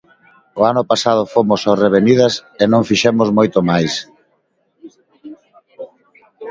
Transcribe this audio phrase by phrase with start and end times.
[0.59, 3.93] O ano pasado fomos ao Revenidas e non fixemos moito máis.